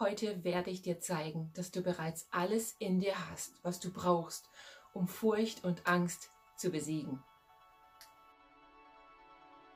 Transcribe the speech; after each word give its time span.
Heute 0.00 0.42
werde 0.44 0.70
ich 0.70 0.80
dir 0.80 0.98
zeigen, 0.98 1.52
dass 1.52 1.72
du 1.72 1.82
bereits 1.82 2.26
alles 2.30 2.74
in 2.78 3.00
dir 3.00 3.14
hast, 3.30 3.62
was 3.62 3.80
du 3.80 3.92
brauchst, 3.92 4.48
um 4.94 5.06
Furcht 5.06 5.62
und 5.62 5.86
Angst 5.86 6.30
zu 6.56 6.70
besiegen. 6.70 7.22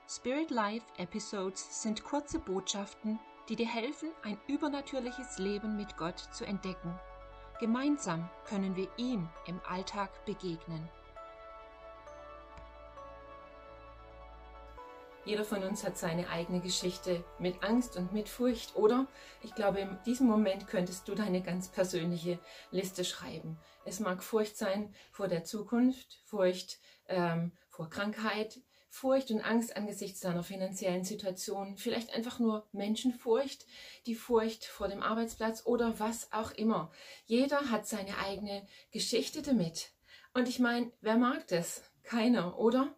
Spirit 0.08 0.50
Life 0.50 0.86
Episodes 0.96 1.82
sind 1.82 2.04
kurze 2.04 2.38
Botschaften, 2.38 3.20
die 3.50 3.56
dir 3.56 3.68
helfen, 3.68 4.08
ein 4.22 4.38
übernatürliches 4.48 5.36
Leben 5.36 5.76
mit 5.76 5.98
Gott 5.98 6.18
zu 6.32 6.46
entdecken. 6.46 6.98
Gemeinsam 7.60 8.30
können 8.46 8.76
wir 8.76 8.88
ihm 8.96 9.28
im 9.46 9.60
Alltag 9.68 10.24
begegnen. 10.24 10.88
Jeder 15.24 15.44
von 15.44 15.62
uns 15.62 15.84
hat 15.84 15.96
seine 15.96 16.28
eigene 16.28 16.60
Geschichte 16.60 17.24
mit 17.38 17.62
Angst 17.64 17.96
und 17.96 18.12
mit 18.12 18.28
Furcht. 18.28 18.76
Oder 18.76 19.06
ich 19.42 19.54
glaube, 19.54 19.80
in 19.80 19.98
diesem 20.04 20.26
Moment 20.26 20.66
könntest 20.66 21.08
du 21.08 21.14
deine 21.14 21.42
ganz 21.42 21.68
persönliche 21.68 22.38
Liste 22.70 23.04
schreiben. 23.04 23.58
Es 23.86 24.00
mag 24.00 24.22
Furcht 24.22 24.56
sein 24.56 24.94
vor 25.12 25.28
der 25.28 25.44
Zukunft, 25.44 26.20
Furcht 26.24 26.78
ähm, 27.08 27.52
vor 27.68 27.88
Krankheit, 27.88 28.60
Furcht 28.90 29.30
und 29.30 29.40
Angst 29.40 29.76
angesichts 29.76 30.20
deiner 30.20 30.44
finanziellen 30.44 31.04
Situation, 31.04 31.76
vielleicht 31.76 32.14
einfach 32.14 32.38
nur 32.38 32.68
Menschenfurcht, 32.70 33.66
die 34.06 34.14
Furcht 34.14 34.66
vor 34.66 34.88
dem 34.88 35.02
Arbeitsplatz 35.02 35.66
oder 35.66 35.98
was 35.98 36.32
auch 36.32 36.52
immer. 36.52 36.92
Jeder 37.24 37.70
hat 37.70 37.88
seine 37.88 38.18
eigene 38.18 38.66
Geschichte 38.92 39.42
damit. 39.42 39.90
Und 40.32 40.48
ich 40.48 40.60
meine, 40.60 40.92
wer 41.00 41.16
mag 41.16 41.46
das? 41.48 41.82
Keiner, 42.04 42.58
oder? 42.58 42.94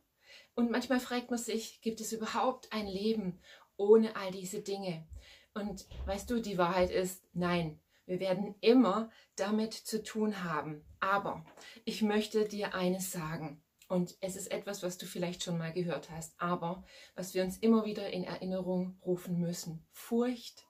Und 0.57 0.71
manchmal 0.71 1.01
fragt 1.01 1.31
man 1.31 1.39
sich, 1.39 1.83
gibt 1.83 2.01
es 2.01 2.13
überhaupt 2.13 2.73
ein 2.73 2.87
Leben 2.87 3.39
ohne 3.77 4.17
all 4.17 4.31
diese 4.31 4.63
Dinge? 4.63 5.07
Und 5.53 5.87
weißt 6.07 6.31
du, 6.31 6.41
die 6.41 6.59
Wahrheit 6.59 6.91
ist, 6.91 7.23
nein, 7.35 7.79
wir 8.07 8.21
werden 8.21 8.55
immer 8.63 9.11
damit 9.37 9.75
zu 9.75 10.03
tun 10.03 10.45
haben. 10.45 10.83
Aber 10.99 11.45
ich 11.85 12.01
möchte 12.01 12.49
dir 12.49 12.75
eines 12.75 13.13
sagen. 13.13 13.63
Und 13.89 14.17
es 14.21 14.35
ist 14.35 14.51
etwas, 14.51 14.83
was 14.83 14.97
du 14.97 15.05
vielleicht 15.07 15.45
schon 15.45 15.59
mal 15.59 15.73
gehört 15.73 16.11
hast, 16.11 16.35
aber 16.41 16.85
was 17.15 17.35
wir 17.35 17.45
uns 17.45 17.59
immer 17.59 17.85
wieder 17.85 18.11
in 18.11 18.25
Erinnerung 18.25 18.99
rufen 19.05 19.39
müssen. 19.39 19.87
Furcht 19.93 20.67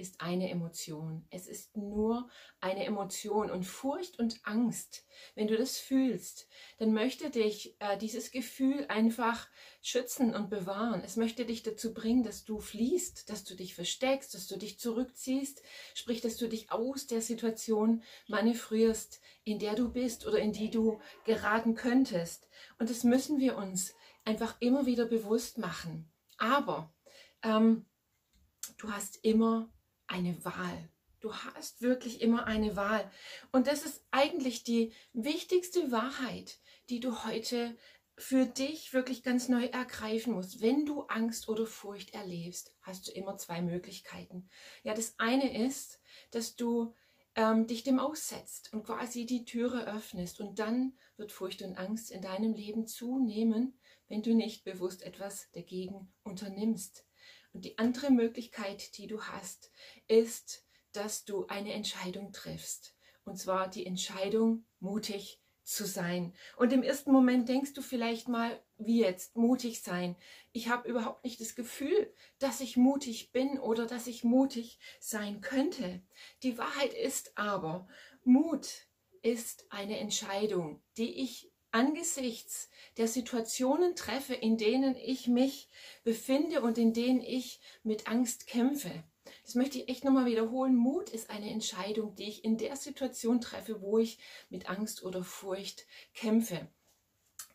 ist 0.00 0.20
eine 0.20 0.50
Emotion. 0.50 1.26
Es 1.30 1.46
ist 1.46 1.76
nur 1.76 2.28
eine 2.60 2.84
Emotion 2.84 3.50
und 3.50 3.64
Furcht 3.64 4.18
und 4.18 4.40
Angst. 4.44 5.04
Wenn 5.34 5.46
du 5.46 5.56
das 5.56 5.76
fühlst, 5.76 6.48
dann 6.78 6.92
möchte 6.92 7.30
dich 7.30 7.76
äh, 7.78 7.98
dieses 7.98 8.30
Gefühl 8.30 8.86
einfach 8.88 9.48
schützen 9.82 10.34
und 10.34 10.50
bewahren. 10.50 11.02
Es 11.04 11.16
möchte 11.16 11.44
dich 11.44 11.62
dazu 11.62 11.94
bringen, 11.94 12.22
dass 12.22 12.44
du 12.44 12.58
fliehst, 12.58 13.30
dass 13.30 13.44
du 13.44 13.54
dich 13.54 13.74
versteckst, 13.74 14.34
dass 14.34 14.46
du 14.46 14.56
dich 14.56 14.78
zurückziehst, 14.78 15.62
sprich, 15.94 16.20
dass 16.20 16.36
du 16.36 16.48
dich 16.48 16.72
aus 16.72 17.06
der 17.06 17.20
Situation 17.20 18.02
manövrierst, 18.26 19.20
in 19.44 19.58
der 19.58 19.74
du 19.74 19.92
bist 19.92 20.26
oder 20.26 20.38
in 20.38 20.52
die 20.52 20.70
du 20.70 21.00
geraten 21.24 21.74
könntest. 21.74 22.48
Und 22.78 22.90
das 22.90 23.04
müssen 23.04 23.38
wir 23.38 23.56
uns 23.56 23.94
einfach 24.24 24.56
immer 24.60 24.86
wieder 24.86 25.06
bewusst 25.06 25.58
machen. 25.58 26.10
Aber 26.38 26.92
ähm, 27.42 27.86
du 28.78 28.90
hast 28.92 29.24
immer 29.24 29.70
eine 30.10 30.44
Wahl. 30.44 30.88
Du 31.20 31.34
hast 31.34 31.82
wirklich 31.82 32.20
immer 32.20 32.46
eine 32.46 32.76
Wahl. 32.76 33.10
Und 33.52 33.66
das 33.66 33.84
ist 33.84 34.04
eigentlich 34.10 34.64
die 34.64 34.92
wichtigste 35.12 35.90
Wahrheit, 35.92 36.58
die 36.88 37.00
du 37.00 37.24
heute 37.24 37.76
für 38.16 38.44
dich 38.44 38.92
wirklich 38.92 39.22
ganz 39.22 39.48
neu 39.48 39.66
ergreifen 39.66 40.34
musst. 40.34 40.60
Wenn 40.60 40.84
du 40.84 41.02
Angst 41.02 41.48
oder 41.48 41.66
Furcht 41.66 42.12
erlebst, 42.12 42.74
hast 42.82 43.08
du 43.08 43.12
immer 43.12 43.36
zwei 43.38 43.62
Möglichkeiten. 43.62 44.48
Ja, 44.82 44.94
das 44.94 45.14
eine 45.18 45.64
ist, 45.64 46.00
dass 46.30 46.56
du 46.56 46.94
ähm, 47.34 47.66
dich 47.66 47.82
dem 47.82 47.98
aussetzt 47.98 48.72
und 48.72 48.84
quasi 48.84 49.24
die 49.24 49.44
Türe 49.44 49.86
öffnest. 49.86 50.40
Und 50.40 50.58
dann 50.58 50.98
wird 51.16 51.32
Furcht 51.32 51.62
und 51.62 51.78
Angst 51.78 52.10
in 52.10 52.22
deinem 52.22 52.54
Leben 52.54 52.86
zunehmen, 52.86 53.78
wenn 54.08 54.22
du 54.22 54.34
nicht 54.34 54.64
bewusst 54.64 55.02
etwas 55.02 55.50
dagegen 55.52 56.12
unternimmst. 56.22 57.06
Und 57.52 57.64
die 57.64 57.78
andere 57.78 58.10
Möglichkeit, 58.10 58.96
die 58.96 59.06
du 59.06 59.22
hast, 59.22 59.70
ist, 60.06 60.64
dass 60.92 61.24
du 61.24 61.46
eine 61.46 61.72
Entscheidung 61.72 62.32
triffst. 62.32 62.94
Und 63.24 63.38
zwar 63.38 63.68
die 63.68 63.86
Entscheidung, 63.86 64.64
mutig 64.78 65.40
zu 65.62 65.86
sein. 65.86 66.34
Und 66.56 66.72
im 66.72 66.82
ersten 66.82 67.12
Moment 67.12 67.48
denkst 67.48 67.74
du 67.74 67.82
vielleicht 67.82 68.28
mal, 68.28 68.60
wie 68.76 69.00
jetzt, 69.00 69.36
mutig 69.36 69.82
sein. 69.82 70.16
Ich 70.52 70.68
habe 70.68 70.88
überhaupt 70.88 71.22
nicht 71.22 71.40
das 71.40 71.54
Gefühl, 71.54 72.12
dass 72.38 72.60
ich 72.60 72.76
mutig 72.76 73.30
bin 73.30 73.58
oder 73.58 73.86
dass 73.86 74.06
ich 74.06 74.24
mutig 74.24 74.78
sein 74.98 75.40
könnte. 75.40 76.02
Die 76.42 76.58
Wahrheit 76.58 76.92
ist 76.92 77.38
aber, 77.38 77.86
Mut 78.24 78.68
ist 79.22 79.66
eine 79.70 79.98
Entscheidung, 79.98 80.82
die 80.96 81.20
ich 81.20 81.52
angesichts 81.72 82.70
der 82.96 83.08
Situationen 83.08 83.96
treffe, 83.96 84.34
in 84.34 84.58
denen 84.58 84.96
ich 84.96 85.26
mich 85.26 85.68
befinde 86.04 86.62
und 86.62 86.78
in 86.78 86.92
denen 86.92 87.20
ich 87.20 87.60
mit 87.82 88.08
Angst 88.08 88.46
kämpfe. 88.46 88.90
Das 89.44 89.54
möchte 89.54 89.78
ich 89.78 89.88
echt 89.88 90.04
nochmal 90.04 90.26
wiederholen. 90.26 90.74
Mut 90.76 91.10
ist 91.10 91.30
eine 91.30 91.50
Entscheidung, 91.50 92.14
die 92.16 92.28
ich 92.28 92.44
in 92.44 92.58
der 92.58 92.76
Situation 92.76 93.40
treffe, 93.40 93.80
wo 93.80 93.98
ich 93.98 94.18
mit 94.48 94.68
Angst 94.68 95.02
oder 95.02 95.22
Furcht 95.22 95.86
kämpfe. 96.14 96.68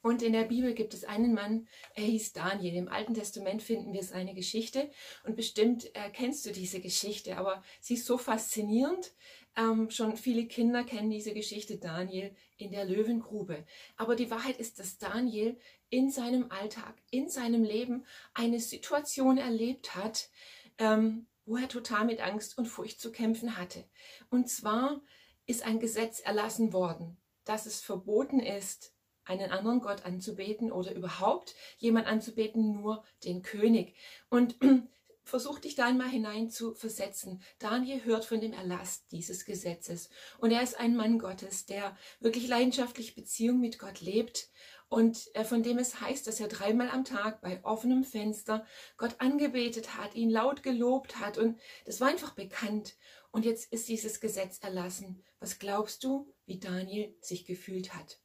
Und 0.05 0.21
in 0.21 0.33
der 0.33 0.43
Bibel 0.43 0.75
gibt 0.75 0.93
es 0.93 1.03
einen 1.03 1.33
Mann, 1.33 1.67
er 1.95 2.03
hieß 2.03 2.33
Daniel. 2.33 2.75
Im 2.75 2.89
Alten 2.89 3.15
Testament 3.15 3.63
finden 3.63 3.91
wir 3.91 4.03
seine 4.03 4.35
Geschichte 4.35 4.91
und 5.23 5.35
bestimmt 5.35 5.85
äh, 5.95 6.11
kennst 6.13 6.45
du 6.45 6.51
diese 6.51 6.79
Geschichte, 6.79 7.37
aber 7.37 7.63
sie 7.81 7.95
ist 7.95 8.05
so 8.05 8.19
faszinierend. 8.19 9.15
Ähm, 9.57 9.89
schon 9.89 10.15
viele 10.15 10.45
Kinder 10.45 10.83
kennen 10.83 11.09
diese 11.09 11.33
Geschichte 11.33 11.79
Daniel 11.79 12.35
in 12.57 12.69
der 12.69 12.85
Löwengrube. 12.85 13.65
Aber 13.97 14.15
die 14.15 14.29
Wahrheit 14.29 14.57
ist, 14.57 14.77
dass 14.77 14.99
Daniel 14.99 15.57
in 15.89 16.11
seinem 16.11 16.51
Alltag, 16.51 17.01
in 17.09 17.27
seinem 17.27 17.63
Leben 17.63 18.05
eine 18.35 18.59
Situation 18.59 19.39
erlebt 19.39 19.95
hat, 19.95 20.29
ähm, 20.77 21.25
wo 21.45 21.57
er 21.57 21.67
total 21.67 22.05
mit 22.05 22.21
Angst 22.21 22.59
und 22.59 22.67
Furcht 22.67 23.01
zu 23.01 23.11
kämpfen 23.11 23.57
hatte. 23.57 23.83
Und 24.29 24.51
zwar 24.51 25.01
ist 25.47 25.65
ein 25.65 25.79
Gesetz 25.79 26.19
erlassen 26.19 26.73
worden, 26.73 27.17
dass 27.43 27.65
es 27.65 27.81
verboten 27.81 28.39
ist, 28.39 28.94
einen 29.25 29.51
anderen 29.51 29.81
Gott 29.81 30.05
anzubeten 30.05 30.71
oder 30.71 30.93
überhaupt 30.93 31.55
jemand 31.77 32.07
anzubeten, 32.07 32.73
nur 32.73 33.03
den 33.23 33.41
König. 33.41 33.95
Und 34.29 34.55
versuch 35.23 35.59
dich 35.59 35.75
da 35.75 35.85
einmal 35.85 36.09
hinein 36.09 36.49
zu 36.49 36.75
versetzen. 36.75 37.41
Daniel 37.57 38.05
hört 38.05 38.25
von 38.25 38.39
dem 38.39 38.53
Erlass 38.53 39.07
dieses 39.07 39.45
Gesetzes. 39.45 40.09
Und 40.37 40.51
er 40.51 40.61
ist 40.61 40.79
ein 40.79 40.95
Mann 40.95 41.17
Gottes, 41.17 41.65
der 41.65 41.97
wirklich 42.19 42.47
leidenschaftlich 42.47 43.15
Beziehung 43.15 43.59
mit 43.59 43.79
Gott 43.79 44.01
lebt 44.01 44.49
und 44.87 45.35
äh, 45.35 45.43
von 45.43 45.63
dem 45.63 45.77
es 45.77 45.99
heißt, 45.99 46.27
dass 46.27 46.39
er 46.39 46.47
dreimal 46.47 46.89
am 46.89 47.05
Tag 47.05 47.41
bei 47.41 47.63
offenem 47.63 48.03
Fenster 48.03 48.65
Gott 48.97 49.15
angebetet 49.19 49.97
hat, 49.97 50.15
ihn 50.15 50.29
laut 50.29 50.63
gelobt 50.63 51.19
hat. 51.19 51.37
Und 51.37 51.59
das 51.85 51.99
war 52.01 52.07
einfach 52.07 52.33
bekannt. 52.33 52.95
Und 53.31 53.45
jetzt 53.45 53.71
ist 53.73 53.87
dieses 53.89 54.21
Gesetz 54.21 54.59
erlassen. 54.59 55.23
Was 55.39 55.59
glaubst 55.59 56.03
du, 56.03 56.31
wie 56.45 56.59
Daniel 56.59 57.15
sich 57.19 57.45
gefühlt 57.45 57.93
hat? 57.95 58.19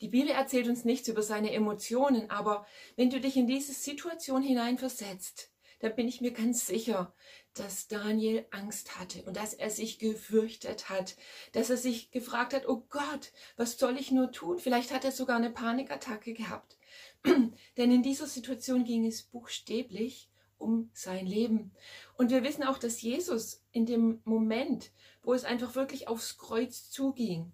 Die 0.00 0.08
Bibel 0.08 0.30
erzählt 0.30 0.68
uns 0.68 0.84
nichts 0.84 1.08
über 1.08 1.22
seine 1.22 1.52
Emotionen, 1.52 2.30
aber 2.30 2.66
wenn 2.96 3.10
du 3.10 3.20
dich 3.20 3.36
in 3.36 3.46
diese 3.46 3.72
Situation 3.72 4.42
hineinversetzt, 4.42 5.50
dann 5.80 5.94
bin 5.94 6.08
ich 6.08 6.20
mir 6.20 6.30
ganz 6.30 6.66
sicher, 6.66 7.12
dass 7.54 7.88
Daniel 7.88 8.46
Angst 8.50 8.98
hatte 8.98 9.22
und 9.24 9.36
dass 9.36 9.54
er 9.54 9.70
sich 9.70 9.98
gefürchtet 9.98 10.88
hat, 10.88 11.16
dass 11.52 11.68
er 11.70 11.76
sich 11.76 12.10
gefragt 12.10 12.54
hat, 12.54 12.68
oh 12.68 12.84
Gott, 12.88 13.32
was 13.56 13.78
soll 13.78 13.98
ich 13.98 14.10
nur 14.10 14.30
tun? 14.30 14.58
Vielleicht 14.58 14.92
hat 14.92 15.04
er 15.04 15.12
sogar 15.12 15.36
eine 15.36 15.50
Panikattacke 15.50 16.32
gehabt. 16.32 16.78
Denn 17.76 17.90
in 17.90 18.02
dieser 18.02 18.26
Situation 18.26 18.84
ging 18.84 19.06
es 19.06 19.22
buchstäblich 19.22 20.30
um 20.58 20.90
sein 20.92 21.26
Leben. 21.26 21.72
Und 22.16 22.30
wir 22.30 22.44
wissen 22.44 22.62
auch, 22.62 22.78
dass 22.78 23.00
Jesus 23.00 23.64
in 23.72 23.86
dem 23.86 24.20
Moment, 24.24 24.92
wo 25.22 25.32
es 25.32 25.44
einfach 25.44 25.74
wirklich 25.74 26.08
aufs 26.08 26.38
Kreuz 26.38 26.90
zuging, 26.90 27.52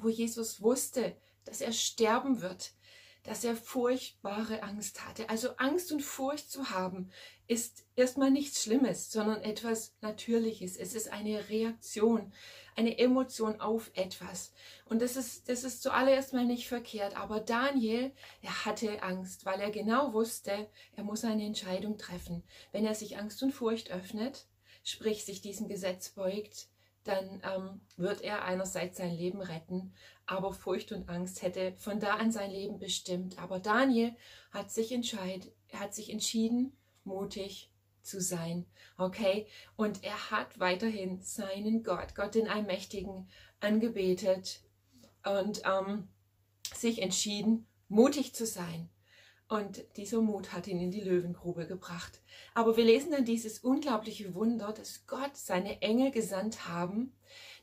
wo 0.00 0.08
Jesus 0.08 0.62
wusste, 0.62 1.14
dass 1.44 1.60
er 1.60 1.72
sterben 1.72 2.40
wird, 2.40 2.72
dass 3.24 3.44
er 3.44 3.54
furchtbare 3.54 4.62
Angst 4.62 5.06
hatte. 5.06 5.28
Also 5.30 5.50
Angst 5.56 5.92
und 5.92 6.02
Furcht 6.02 6.50
zu 6.50 6.70
haben, 6.70 7.10
ist 7.46 7.84
erstmal 7.94 8.30
nichts 8.30 8.62
Schlimmes, 8.62 9.12
sondern 9.12 9.42
etwas 9.42 9.94
Natürliches. 10.00 10.76
Es 10.76 10.94
ist 10.94 11.12
eine 11.12 11.48
Reaktion, 11.48 12.32
eine 12.74 12.98
Emotion 12.98 13.60
auf 13.60 13.90
etwas. 13.94 14.52
Und 14.86 15.02
das 15.02 15.16
ist, 15.16 15.48
das 15.48 15.62
ist 15.62 15.82
zuallererst 15.82 16.32
mal 16.32 16.46
nicht 16.46 16.66
verkehrt. 16.66 17.16
Aber 17.16 17.40
Daniel, 17.40 18.12
er 18.40 18.64
hatte 18.64 19.02
Angst, 19.02 19.44
weil 19.44 19.60
er 19.60 19.70
genau 19.70 20.12
wusste, 20.14 20.68
er 20.96 21.04
muss 21.04 21.24
eine 21.24 21.44
Entscheidung 21.44 21.98
treffen. 21.98 22.42
Wenn 22.72 22.84
er 22.84 22.94
sich 22.94 23.18
Angst 23.18 23.42
und 23.42 23.52
Furcht 23.52 23.90
öffnet, 23.90 24.46
sprich 24.82 25.24
sich 25.24 25.42
diesem 25.42 25.68
Gesetz 25.68 26.08
beugt, 26.10 26.68
dann 27.04 27.42
ähm, 27.44 27.80
wird 27.96 28.20
er 28.20 28.44
einerseits 28.44 28.98
sein 28.98 29.14
Leben 29.14 29.40
retten, 29.40 29.92
aber 30.26 30.52
Furcht 30.52 30.92
und 30.92 31.08
Angst 31.08 31.42
hätte 31.42 31.74
von 31.76 32.00
da 32.00 32.14
an 32.14 32.30
sein 32.30 32.50
Leben 32.50 32.78
bestimmt. 32.78 33.38
Aber 33.38 33.58
Daniel 33.58 34.14
hat 34.52 34.70
sich, 34.70 34.92
entscheid, 34.92 35.50
hat 35.72 35.94
sich 35.94 36.10
entschieden, 36.10 36.76
mutig 37.04 37.70
zu 38.02 38.20
sein. 38.20 38.66
Okay? 38.98 39.46
Und 39.76 40.04
er 40.04 40.30
hat 40.30 40.58
weiterhin 40.58 41.22
seinen 41.22 41.82
Gott, 41.82 42.14
Gott 42.14 42.34
den 42.34 42.48
Allmächtigen, 42.48 43.28
angebetet 43.60 44.60
und 45.24 45.62
ähm, 45.64 46.08
sich 46.74 47.00
entschieden, 47.00 47.66
mutig 47.88 48.34
zu 48.34 48.46
sein. 48.46 48.88
Und 49.52 49.84
dieser 49.98 50.22
Mut 50.22 50.54
hat 50.54 50.66
ihn 50.66 50.80
in 50.80 50.90
die 50.90 51.02
Löwengrube 51.02 51.66
gebracht. 51.66 52.22
Aber 52.54 52.78
wir 52.78 52.84
lesen 52.84 53.10
dann 53.10 53.26
dieses 53.26 53.58
unglaubliche 53.58 54.34
Wunder, 54.34 54.72
dass 54.72 55.06
Gott 55.06 55.36
seine 55.36 55.82
Engel 55.82 56.10
gesandt 56.10 56.68
haben, 56.68 57.12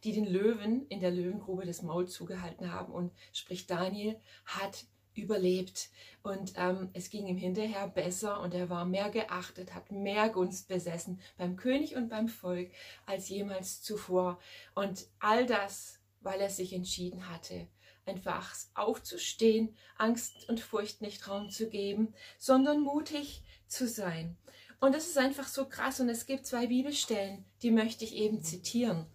die 0.04 0.12
den 0.12 0.28
Löwen 0.28 0.86
in 0.90 1.00
der 1.00 1.10
Löwengrube 1.10 1.66
das 1.66 1.82
Maul 1.82 2.08
zugehalten 2.08 2.72
haben. 2.72 2.94
Und 2.94 3.12
sprich, 3.34 3.66
Daniel 3.66 4.20
hat 4.46 4.86
überlebt. 5.16 5.90
Und 6.22 6.54
ähm, 6.58 6.92
es 6.94 7.10
ging 7.10 7.26
ihm 7.26 7.38
hinterher 7.38 7.88
besser 7.88 8.40
und 8.40 8.54
er 8.54 8.70
war 8.70 8.86
mehr 8.86 9.10
geachtet, 9.10 9.74
hat 9.74 9.92
mehr 9.92 10.30
Gunst 10.30 10.68
besessen 10.68 11.20
beim 11.40 11.56
König 11.56 11.96
und 11.96 12.08
beim 12.08 12.28
Volk 12.28 12.70
als 13.08 13.30
jemals 13.30 13.82
zuvor. 13.82 14.38
Und 14.76 15.08
all 15.18 15.48
das, 15.48 16.00
weil 16.22 16.40
er 16.40 16.52
sich 16.52 16.72
entschieden 16.72 17.32
hatte, 17.32 17.66
einfach 18.10 18.54
aufzustehen, 18.74 19.76
Angst 19.98 20.50
und 20.50 20.60
Furcht 20.60 21.02
nicht 21.02 21.28
Raum 21.28 21.50
zu 21.50 21.70
geben, 21.70 22.14
sondern 22.38 22.82
mutig 22.82 23.44
zu 23.68 23.88
sein. 23.88 24.38
Und 24.80 24.96
das 24.96 25.08
ist 25.08 25.18
einfach 25.18 25.48
so 25.48 25.66
krass. 25.66 26.00
Und 26.00 26.10
es 26.10 26.26
gibt 26.26 26.46
zwei 26.46 26.68
Bibelstellen, 26.68 27.46
die 27.62 27.72
möchte 27.72 28.06
ich 28.06 28.16
eben 28.16 28.42
zitieren. 28.42 29.06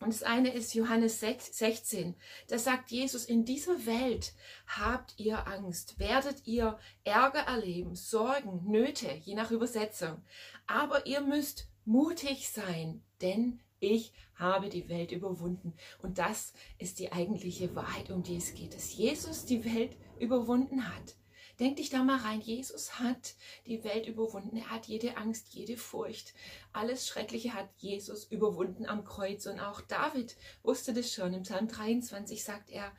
Und 0.00 0.12
das 0.12 0.22
eine 0.22 0.52
ist 0.52 0.74
Johannes 0.74 1.20
16. 1.20 2.14
Da 2.46 2.58
sagt 2.58 2.90
Jesus, 2.90 3.24
in 3.24 3.44
dieser 3.44 3.84
Welt 3.84 4.32
habt 4.66 5.14
ihr 5.18 5.48
Angst, 5.48 5.98
werdet 5.98 6.46
ihr 6.46 6.78
Ärger 7.02 7.40
erleben, 7.40 7.96
Sorgen, 7.96 8.70
Nöte, 8.70 9.10
je 9.24 9.34
nach 9.34 9.50
Übersetzung. 9.50 10.22
Aber 10.68 11.06
ihr 11.06 11.20
müsst 11.20 11.66
mutig 11.84 12.50
sein, 12.50 13.02
denn 13.22 13.60
ich 13.80 14.12
habe 14.34 14.68
die 14.68 14.88
Welt 14.88 15.12
überwunden. 15.12 15.74
Und 16.02 16.18
das 16.18 16.52
ist 16.78 16.98
die 16.98 17.12
eigentliche 17.12 17.74
Wahrheit, 17.74 18.10
um 18.10 18.22
die 18.22 18.36
es 18.36 18.54
geht, 18.54 18.74
dass 18.74 18.94
Jesus 18.94 19.44
die 19.44 19.64
Welt 19.64 19.96
überwunden 20.18 20.88
hat. 20.92 21.16
Denk 21.60 21.76
dich 21.76 21.90
da 21.90 22.04
mal 22.04 22.18
rein. 22.18 22.40
Jesus 22.40 23.00
hat 23.00 23.34
die 23.66 23.82
Welt 23.82 24.06
überwunden. 24.06 24.56
Er 24.56 24.70
hat 24.70 24.86
jede 24.86 25.16
Angst, 25.16 25.54
jede 25.54 25.76
Furcht, 25.76 26.32
alles 26.72 27.08
Schreckliche 27.08 27.52
hat 27.52 27.68
Jesus 27.78 28.24
überwunden 28.24 28.86
am 28.86 29.04
Kreuz. 29.04 29.46
Und 29.46 29.58
auch 29.58 29.80
David 29.80 30.36
wusste 30.62 30.94
das 30.94 31.12
schon. 31.12 31.34
Im 31.34 31.42
Psalm 31.42 31.66
23 31.66 32.44
sagt 32.44 32.70
er, 32.70 32.92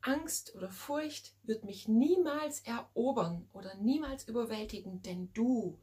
Angst 0.00 0.54
oder 0.54 0.70
Furcht 0.70 1.34
wird 1.42 1.64
mich 1.64 1.88
niemals 1.88 2.60
erobern 2.60 3.48
oder 3.52 3.74
niemals 3.76 4.28
überwältigen, 4.28 5.02
denn 5.02 5.30
du 5.32 5.78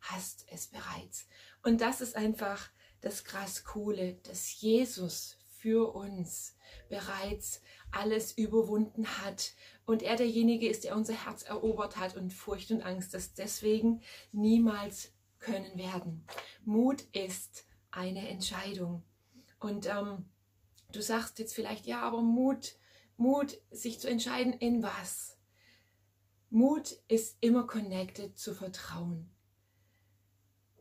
hast 0.00 0.46
es 0.50 0.68
bereits. 0.68 1.26
Und 1.62 1.80
das 1.80 2.00
ist 2.00 2.16
einfach 2.16 2.70
das 3.02 3.24
krass 3.24 3.64
Coole, 3.64 4.14
dass 4.22 4.60
Jesus 4.60 5.36
für 5.58 5.94
uns 5.94 6.56
bereits 6.88 7.60
alles 7.90 8.32
überwunden 8.32 9.06
hat 9.06 9.52
und 9.84 10.02
er 10.02 10.16
derjenige 10.16 10.68
ist, 10.68 10.84
der 10.84 10.96
unser 10.96 11.12
Herz 11.12 11.42
erobert 11.42 11.98
hat 11.98 12.16
und 12.16 12.32
Furcht 12.32 12.70
und 12.70 12.82
Angst 12.82 13.12
das 13.14 13.34
deswegen 13.34 14.00
niemals 14.32 15.12
können 15.38 15.76
werden. 15.76 16.24
Mut 16.64 17.02
ist 17.12 17.66
eine 17.90 18.28
Entscheidung. 18.28 19.02
Und 19.58 19.86
ähm, 19.86 20.24
du 20.92 21.02
sagst 21.02 21.38
jetzt 21.38 21.54
vielleicht, 21.54 21.86
ja, 21.86 22.00
aber 22.00 22.22
Mut, 22.22 22.76
Mut, 23.16 23.58
sich 23.70 24.00
zu 24.00 24.08
entscheiden 24.08 24.52
in 24.54 24.82
was? 24.82 25.36
Mut 26.50 26.92
ist 27.08 27.36
immer 27.40 27.66
connected 27.66 28.38
zu 28.38 28.54
Vertrauen. 28.54 29.30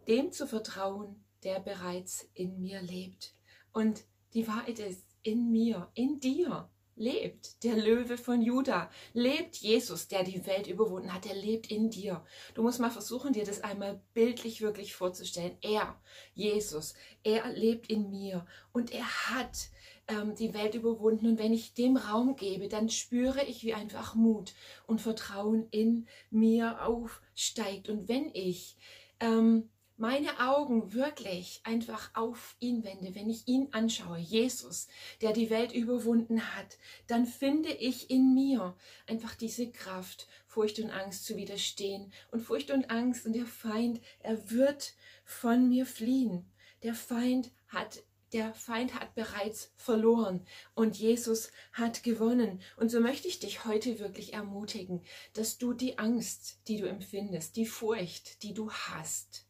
Dem 0.07 0.31
zu 0.31 0.47
vertrauen, 0.47 1.23
der 1.43 1.59
bereits 1.59 2.27
in 2.33 2.61
mir 2.61 2.81
lebt. 2.81 3.33
Und 3.73 4.03
die 4.33 4.47
Wahrheit 4.47 4.79
ist, 4.79 5.05
in 5.23 5.51
mir, 5.51 5.89
in 5.93 6.19
dir 6.19 6.69
lebt 6.95 7.63
der 7.63 7.75
Löwe 7.77 8.17
von 8.17 8.41
Juda, 8.41 8.89
lebt 9.13 9.57
Jesus, 9.57 10.07
der 10.07 10.23
die 10.23 10.45
Welt 10.45 10.67
überwunden 10.67 11.13
hat, 11.13 11.25
der 11.25 11.35
lebt 11.35 11.71
in 11.71 11.89
dir. 11.89 12.23
Du 12.53 12.61
musst 12.61 12.79
mal 12.79 12.91
versuchen, 12.91 13.33
dir 13.33 13.45
das 13.45 13.63
einmal 13.63 14.01
bildlich 14.13 14.61
wirklich 14.61 14.93
vorzustellen. 14.93 15.57
Er, 15.61 15.99
Jesus, 16.33 16.93
er 17.23 17.51
lebt 17.51 17.89
in 17.89 18.09
mir 18.09 18.45
und 18.71 18.91
er 18.91 19.05
hat 19.05 19.69
ähm, 20.07 20.35
die 20.35 20.53
Welt 20.53 20.75
überwunden. 20.75 21.27
Und 21.27 21.39
wenn 21.39 21.53
ich 21.53 21.73
dem 21.73 21.97
Raum 21.97 22.35
gebe, 22.35 22.67
dann 22.67 22.89
spüre 22.89 23.43
ich, 23.45 23.63
wie 23.63 23.73
einfach 23.73 24.15
Mut 24.15 24.53
und 24.85 25.01
Vertrauen 25.01 25.67
in 25.71 26.07
mir 26.29 26.85
aufsteigt. 26.85 27.89
Und 27.89 28.09
wenn 28.09 28.29
ich 28.33 28.77
ähm, 29.19 29.69
meine 30.01 30.39
Augen 30.39 30.93
wirklich 30.93 31.61
einfach 31.63 32.09
auf 32.15 32.55
ihn 32.59 32.83
wende, 32.83 33.13
wenn 33.13 33.29
ich 33.29 33.47
ihn 33.47 33.67
anschaue, 33.71 34.17
Jesus, 34.17 34.87
der 35.21 35.31
die 35.31 35.51
Welt 35.51 35.73
überwunden 35.73 36.55
hat, 36.55 36.79
dann 37.05 37.27
finde 37.27 37.69
ich 37.69 38.09
in 38.09 38.33
mir 38.33 38.75
einfach 39.05 39.35
diese 39.35 39.71
Kraft, 39.71 40.27
Furcht 40.47 40.79
und 40.79 40.89
Angst 40.89 41.27
zu 41.27 41.37
widerstehen. 41.37 42.11
Und 42.31 42.41
Furcht 42.41 42.71
und 42.71 42.89
Angst 42.89 43.27
und 43.27 43.33
der 43.33 43.45
Feind, 43.45 44.01
er 44.21 44.49
wird 44.49 44.95
von 45.23 45.69
mir 45.69 45.85
fliehen. 45.85 46.51
Der 46.81 46.95
Feind 46.95 47.51
hat 47.67 48.01
der 48.33 48.53
Feind 48.53 48.95
hat 48.95 49.13
bereits 49.13 49.73
verloren 49.75 50.47
und 50.73 50.97
Jesus 50.97 51.51
hat 51.73 52.01
gewonnen. 52.01 52.61
Und 52.77 52.89
so 52.89 53.01
möchte 53.01 53.27
ich 53.27 53.39
dich 53.39 53.65
heute 53.65 53.99
wirklich 53.99 54.33
ermutigen, 54.33 55.03
dass 55.33 55.57
du 55.57 55.73
die 55.73 55.99
Angst, 55.99 56.57
die 56.69 56.77
du 56.77 56.87
empfindest, 56.87 57.57
die 57.57 57.65
Furcht, 57.65 58.41
die 58.41 58.53
du 58.53 58.71
hast, 58.71 59.45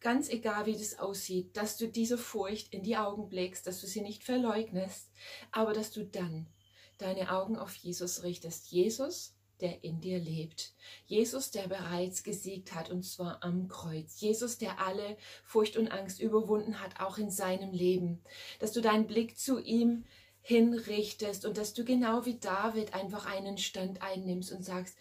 ganz 0.00 0.28
egal 0.28 0.66
wie 0.66 0.72
das 0.72 0.98
aussieht, 0.98 1.56
dass 1.56 1.76
du 1.76 1.86
diese 1.86 2.18
Furcht 2.18 2.72
in 2.72 2.82
die 2.82 2.96
Augen 2.96 3.28
blickst, 3.28 3.66
dass 3.66 3.80
du 3.80 3.86
sie 3.86 4.00
nicht 4.00 4.24
verleugnest, 4.24 5.10
aber 5.52 5.72
dass 5.72 5.92
du 5.92 6.04
dann 6.04 6.46
deine 6.98 7.32
Augen 7.32 7.56
auf 7.56 7.74
Jesus 7.74 8.22
richtest. 8.22 8.70
Jesus, 8.70 9.34
der 9.60 9.84
in 9.84 10.00
dir 10.00 10.18
lebt. 10.18 10.72
Jesus, 11.06 11.50
der 11.50 11.68
bereits 11.68 12.22
gesiegt 12.22 12.74
hat, 12.74 12.90
und 12.90 13.02
zwar 13.04 13.42
am 13.42 13.68
Kreuz. 13.68 14.20
Jesus, 14.20 14.58
der 14.58 14.80
alle 14.80 15.16
Furcht 15.44 15.76
und 15.76 15.88
Angst 15.88 16.20
überwunden 16.20 16.80
hat, 16.80 17.00
auch 17.00 17.18
in 17.18 17.30
seinem 17.30 17.72
Leben. 17.72 18.22
Dass 18.58 18.72
du 18.72 18.80
deinen 18.80 19.06
Blick 19.06 19.38
zu 19.38 19.58
ihm 19.58 20.04
hinrichtest 20.40 21.44
und 21.44 21.58
dass 21.58 21.74
du 21.74 21.84
genau 21.84 22.24
wie 22.24 22.38
David 22.38 22.94
einfach 22.94 23.26
einen 23.26 23.58
Stand 23.58 24.00
einnimmst 24.00 24.50
und 24.52 24.64
sagst, 24.64 24.96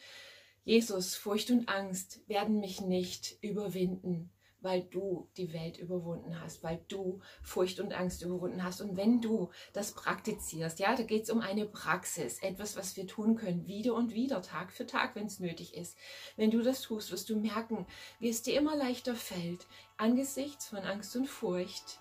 Jesus, 0.66 1.16
Furcht 1.16 1.50
und 1.52 1.70
Angst 1.70 2.20
werden 2.28 2.60
mich 2.60 2.82
nicht 2.82 3.38
überwinden 3.42 4.30
weil 4.62 4.84
du 4.84 5.28
die 5.38 5.54
Welt 5.54 5.78
überwunden 5.78 6.40
hast, 6.40 6.64
weil 6.64 6.82
du 6.88 7.20
Furcht 7.42 7.80
und 7.80 7.94
Angst 7.94 8.22
überwunden 8.24 8.64
hast. 8.64 8.82
Und 8.82 8.98
wenn 8.98 9.22
du 9.22 9.50
das 9.74 9.94
praktizierst, 9.94 10.80
ja, 10.80 10.96
da 10.96 11.04
geht 11.04 11.24
es 11.24 11.30
um 11.30 11.42
eine 11.42 11.66
Praxis, 11.66 12.40
etwas, 12.42 12.76
was 12.76 12.96
wir 12.98 13.08
tun 13.08 13.36
können, 13.36 13.68
wieder 13.68 13.94
und 13.94 14.14
wieder, 14.14 14.42
Tag 14.42 14.72
für 14.72 14.86
Tag, 14.86 15.16
wenn 15.16 15.28
es 15.28 15.40
nötig 15.40 15.76
ist. 15.76 15.98
Wenn 16.36 16.52
du 16.52 16.62
das 16.62 16.82
tust, 16.82 17.12
wirst 17.12 17.30
du 17.30 17.38
merken, 17.38 17.86
wie 18.20 18.30
es 18.30 18.42
dir 18.42 18.58
immer 18.58 18.76
leichter 18.76 19.16
fällt, 19.16 19.68
angesichts 19.98 20.68
von 20.68 20.80
Angst 20.80 21.16
und 21.16 21.28
Furcht 21.28 22.00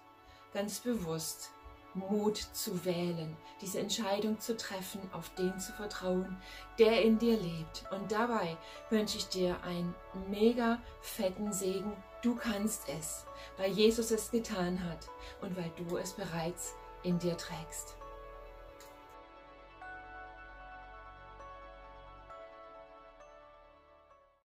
ganz 0.52 0.80
bewusst 0.80 1.52
Mut 1.94 2.36
zu 2.36 2.84
wählen, 2.84 3.36
diese 3.60 3.80
Entscheidung 3.80 4.38
zu 4.38 4.56
treffen, 4.56 5.00
auf 5.12 5.30
den 5.34 5.58
zu 5.58 5.72
vertrauen, 5.72 6.36
der 6.78 7.02
in 7.02 7.18
dir 7.18 7.36
lebt. 7.36 7.84
Und 7.90 8.12
dabei 8.12 8.56
wünsche 8.90 9.18
ich 9.18 9.28
dir 9.28 9.56
einen 9.62 9.94
mega 10.28 10.80
fetten 11.00 11.52
Segen. 11.52 11.92
Du 12.22 12.34
kannst 12.34 12.88
es, 12.88 13.26
weil 13.56 13.72
Jesus 13.72 14.10
es 14.10 14.30
getan 14.30 14.82
hat 14.84 15.08
und 15.40 15.56
weil 15.56 15.70
du 15.76 15.96
es 15.96 16.12
bereits 16.12 16.74
in 17.02 17.18
dir 17.18 17.36
trägst. 17.36 17.97